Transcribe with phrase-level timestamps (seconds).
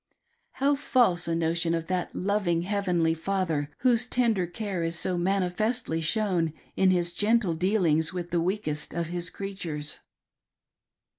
[0.53, 6.01] How false a notion of that loving heavenly Father whose tender care is so manifestly
[6.01, 9.99] shown in his geritle dealings with the weakest of His creatures